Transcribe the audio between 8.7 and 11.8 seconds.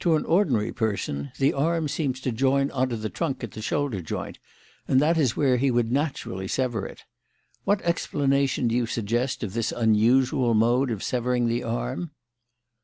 you suggest of this unusual mode of severing the